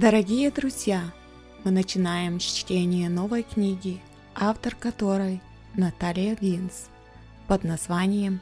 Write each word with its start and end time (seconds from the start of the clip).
Дорогие 0.00 0.50
друзья, 0.50 1.02
мы 1.62 1.70
начинаем 1.70 2.38
чтение 2.38 3.10
новой 3.10 3.42
книги, 3.42 4.00
автор 4.34 4.74
которой 4.74 5.42
Наталья 5.74 6.38
Винс 6.40 6.88
под 7.46 7.64
названием 7.64 8.40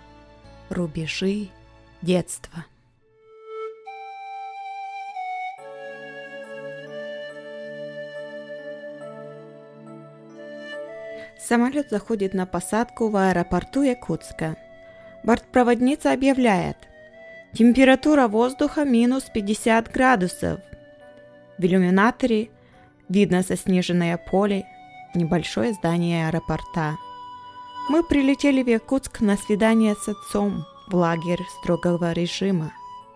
«Рубежи 0.71 1.49
детства». 2.01 2.65
Самолет 11.41 11.91
заходит 11.91 12.35
на 12.35 12.47
посадку 12.47 13.09
в 13.09 13.17
аэропорту 13.17 13.83
Якутска. 13.83 14.57
Бортпроводница 15.25 16.13
объявляет 16.13 16.77
Температура 17.53 18.29
воздуха 18.29 18.85
минус 18.85 19.25
50 19.35 19.91
градусов. 19.91 20.61
В 21.59 21.65
иллюминаторе 21.65 22.51
видно 23.09 23.43
заснеженное 23.43 24.17
поле, 24.17 24.67
небольшое 25.15 25.73
здание 25.73 26.29
аэропорта. 26.29 26.97
Мы 27.89 28.05
прилетели 28.05 28.63
в 28.63 28.69
Якутск 28.69 29.21
на 29.21 29.37
свидание 29.37 29.95
с 29.97 30.09
отцом 30.09 30.65
в 30.87 30.95
лагерь 30.95 31.43
строгого 31.59 32.13
режима. 32.13 32.73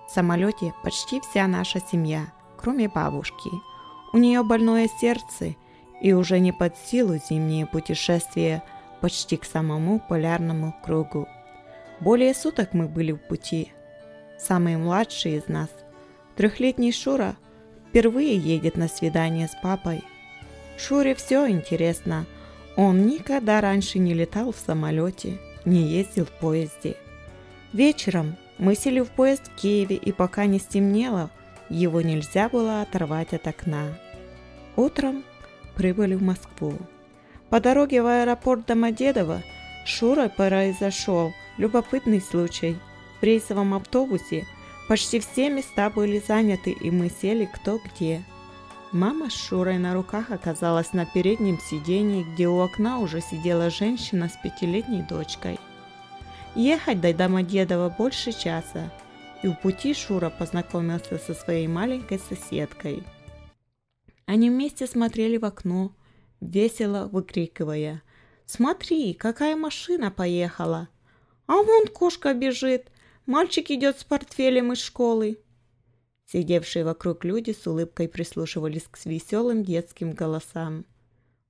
В 0.09 0.11
самолете 0.11 0.75
почти 0.83 1.21
вся 1.21 1.47
наша 1.47 1.81
семья, 1.81 2.33
кроме 2.57 2.89
бабушки. 2.89 3.51
У 4.13 4.19
нее 4.19 4.43
больное 4.43 4.89
сердце 5.01 5.55
и 6.01 6.13
уже 6.13 6.41
не 6.41 6.53
под 6.53 6.77
силу 6.77 7.19
зимние 7.19 7.67
путешествия 7.67 8.65
почти 9.01 9.37
к 9.37 9.45
самому 9.45 10.01
полярному 10.01 10.75
кругу. 10.85 11.29
Более 12.01 12.35
суток 12.35 12.75
мы 12.75 12.89
были 12.89 13.13
в 13.13 13.19
пути. 13.19 13.73
Самый 14.39 14.77
младший 14.77 15.37
из 15.37 15.47
нас, 15.47 15.69
трехлетний 16.35 16.93
Шура, 16.93 17.37
впервые 17.93 18.39
едет 18.39 18.79
на 18.79 18.89
свидание 18.89 19.47
с 19.47 19.55
папой. 19.63 20.03
Шуре 20.79 21.15
все 21.15 21.47
интересно. 21.47 22.25
Он 22.75 23.07
никогда 23.07 23.61
раньше 23.61 23.99
не 23.99 24.15
летал 24.15 24.51
в 24.51 24.57
самолете, 24.57 25.39
не 25.67 25.83
ездил 25.83 26.25
в 26.25 26.31
поезде. 26.31 26.97
Вечером 27.75 28.37
мы 28.57 28.77
сели 28.77 29.01
в 29.01 29.11
поезд 29.11 29.43
в 29.49 29.61
Киеве, 29.61 29.97
и 29.97 30.11
пока 30.11 30.47
не 30.47 30.59
стемнело, 30.59 31.31
его 31.69 32.01
нельзя 32.01 32.49
было 32.49 32.81
оторвать 32.81 33.35
от 33.35 33.47
окна. 33.47 33.99
Утром 34.77 35.23
прибыли 35.75 36.15
в 36.15 36.23
Москву. 36.23 36.79
По 37.51 37.61
дороге 37.61 38.03
в 38.03 38.07
аэропорт 38.07 38.65
Домодедово 38.65 39.43
Шура 39.85 40.31
произошел 40.31 41.35
любопытный 41.59 42.23
случай. 42.23 42.79
В 43.21 43.23
рейсовом 43.23 43.75
автобусе 43.75 44.47
Почти 44.89 45.21
все 45.21 45.49
места 45.49 45.91
были 45.91 46.23
заняты, 46.27 46.73
и 46.73 46.91
мы 46.91 47.09
сели 47.09 47.49
кто 47.53 47.79
где. 47.79 48.23
Мама 48.93 49.31
с 49.31 49.33
Шурой 49.33 49.79
на 49.79 49.95
руках 49.95 50.31
оказалась 50.31 50.93
на 50.93 51.07
переднем 51.07 51.59
сиденье, 51.59 52.25
где 52.25 52.47
у 52.47 52.59
окна 52.59 52.99
уже 52.99 53.21
сидела 53.23 53.71
женщина 53.71 54.29
с 54.29 54.37
пятилетней 54.43 55.03
дочкой. 55.03 55.59
Ехать 56.55 57.01
до 57.01 57.15
Домодедова 57.15 57.89
больше 57.89 58.33
часа, 58.33 58.93
и 59.43 59.49
в 59.49 59.55
пути 59.55 59.95
Шура 59.95 60.29
познакомился 60.29 61.19
со 61.19 61.33
своей 61.33 61.69
маленькой 61.69 62.19
соседкой. 62.19 63.03
Они 64.27 64.51
вместе 64.51 64.87
смотрели 64.87 65.39
в 65.39 65.45
окно, 65.47 65.93
весело 66.41 67.09
выкрикивая 67.11 68.03
«Смотри, 68.45 69.15
какая 69.15 69.57
машина 69.57 70.11
поехала!» 70.11 70.89
«А 71.47 71.55
вон 71.63 71.87
кошка 71.87 72.35
бежит! 72.35 72.92
Мальчик 73.27 73.71
идет 73.71 74.01
с 74.01 74.05
портфелем 74.05 74.73
из 74.73 74.79
школы. 74.79 75.39
Сидевшие 76.27 76.85
вокруг 76.85 77.25
люди 77.25 77.53
с 77.53 77.67
улыбкой 77.67 78.09
прислушивались 78.09 78.85
к 78.91 78.99
веселым 79.05 79.65
детским 79.65 80.13
голосам. 80.13 80.85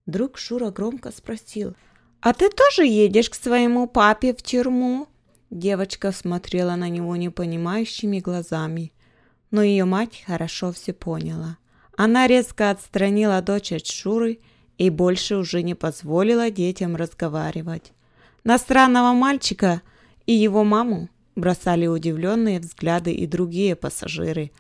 Вдруг 0.05 0.37
Шура 0.37 0.71
громко 0.71 1.11
спросил. 1.13 1.75
«А 2.21 2.35
ты 2.35 2.51
тоже 2.51 2.85
едешь 2.85 3.31
к 3.31 3.35
своему 3.35 3.87
папе 3.87 4.35
в 4.35 4.43
тюрьму?» 4.43 5.09
Девочка 5.51 6.13
смотрела 6.13 6.77
на 6.77 6.89
него 6.89 7.17
непонимающими 7.17 8.21
глазами, 8.21 8.93
но 9.51 9.63
ее 9.63 9.85
мать 9.85 10.25
хорошо 10.27 10.73
все 10.73 10.93
поняла. 10.93 11.59
Она 11.97 12.27
резко 12.27 12.71
отстранила 12.71 13.41
дочь 13.41 13.73
от 13.73 13.87
Шуры 13.87 14.41
и 14.79 14.91
больше 14.91 15.37
уже 15.37 15.63
не 15.63 15.75
позволила 15.75 16.51
детям 16.51 16.97
разговаривать. 16.97 17.93
На 18.45 18.59
странного 18.59 19.13
мальчика 19.13 19.83
и 20.27 20.33
его 20.33 20.65
маму 20.65 21.09
бросали 21.35 21.87
удивленные 21.87 22.61
взгляды 22.61 23.13
и 23.13 23.27
другие 23.27 23.77
пассажиры. 23.77 24.53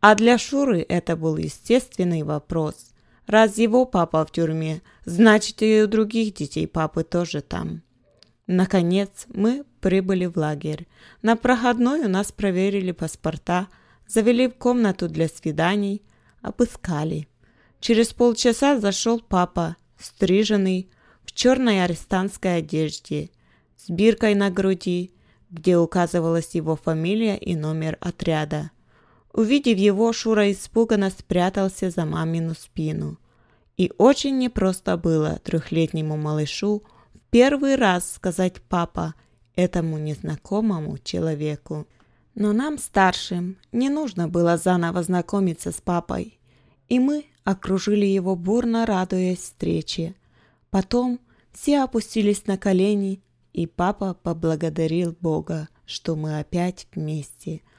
А 0.00 0.14
для 0.14 0.38
Шуры 0.38 0.84
это 0.88 1.16
был 1.16 1.36
естественный 1.36 2.22
вопрос. 2.22 2.92
Раз 3.26 3.58
его 3.58 3.86
папа 3.86 4.24
в 4.24 4.30
тюрьме, 4.30 4.82
значит 5.04 5.62
и 5.62 5.82
у 5.82 5.86
других 5.86 6.34
детей 6.34 6.66
папы 6.68 7.02
тоже 7.02 7.40
там. 7.40 7.82
Наконец 8.46 9.26
мы 9.28 9.64
прибыли 9.80 10.26
в 10.26 10.36
лагерь. 10.36 10.86
На 11.22 11.36
проходной 11.36 12.02
у 12.02 12.08
нас 12.08 12.30
проверили 12.30 12.92
паспорта, 12.92 13.66
завели 14.06 14.46
в 14.48 14.54
комнату 14.54 15.08
для 15.08 15.28
свиданий, 15.28 16.02
обыскали. 16.42 17.28
Через 17.80 18.12
полчаса 18.12 18.78
зашел 18.78 19.20
папа, 19.20 19.76
стриженный, 19.98 20.88
в 21.24 21.32
черной 21.32 21.82
арестантской 21.82 22.58
одежде, 22.58 23.30
с 23.76 23.90
биркой 23.90 24.36
на 24.36 24.50
груди, 24.50 25.12
где 25.50 25.78
указывалась 25.78 26.54
его 26.54 26.76
фамилия 26.76 27.36
и 27.36 27.54
номер 27.54 27.96
отряда. 28.00 28.70
Увидев 29.32 29.78
его, 29.78 30.12
Шура 30.12 30.50
испуганно 30.50 31.10
спрятался 31.10 31.90
за 31.90 32.04
мамину 32.04 32.54
спину. 32.54 33.18
И 33.76 33.92
очень 33.98 34.38
непросто 34.38 34.96
было 34.96 35.38
трехлетнему 35.44 36.16
малышу 36.16 36.82
в 37.14 37.18
первый 37.30 37.76
раз 37.76 38.12
сказать 38.12 38.62
«папа» 38.62 39.14
этому 39.54 39.98
незнакомому 39.98 40.98
человеку. 40.98 41.86
Но 42.34 42.52
нам, 42.52 42.78
старшим, 42.78 43.56
не 43.72 43.88
нужно 43.88 44.28
было 44.28 44.56
заново 44.56 45.02
знакомиться 45.02 45.72
с 45.72 45.80
папой, 45.80 46.38
и 46.88 46.98
мы 46.98 47.26
окружили 47.44 48.06
его 48.06 48.36
бурно, 48.36 48.86
радуясь 48.86 49.38
встрече. 49.38 50.14
Потом 50.70 51.20
все 51.52 51.82
опустились 51.82 52.46
на 52.46 52.58
колени 52.58 53.22
и 53.56 53.66
папа 53.66 54.12
поблагодарил 54.12 55.16
Бога, 55.18 55.68
что 55.86 56.14
мы 56.14 56.38
опять 56.38 56.86
вместе– 56.94 57.62